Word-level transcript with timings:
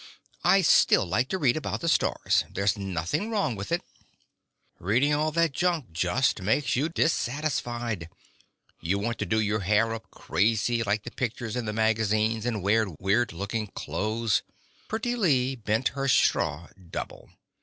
"I 0.43 0.63
still 0.63 1.05
like 1.05 1.27
to 1.29 1.37
read 1.37 1.55
about 1.55 1.81
the 1.81 1.87
stars. 1.87 2.43
There's 2.51 2.75
nothing 2.75 3.29
wrong 3.29 3.55
with 3.55 3.71
it." 3.71 3.83
"Reading 4.79 5.13
all 5.13 5.31
that 5.33 5.51
junk 5.51 5.91
just 5.91 6.41
makes 6.41 6.75
you 6.75 6.89
dissatisfied. 6.89 8.09
You 8.81 8.97
want 8.97 9.19
to 9.19 9.27
do 9.27 9.39
your 9.39 9.59
hair 9.59 9.93
up 9.93 10.09
crazy 10.09 10.81
like 10.81 11.03
the 11.03 11.11
pictures 11.11 11.55
in 11.55 11.65
the 11.65 11.71
magazines 11.71 12.47
and 12.47 12.63
wear 12.63 12.87
weird 12.97 13.31
looking 13.31 13.67
clothes" 13.67 14.41
Pretty 14.89 15.15
Lee 15.15 15.55
bent 15.55 15.89
her 15.89 16.07
straw 16.07 16.69
double. 16.89 17.29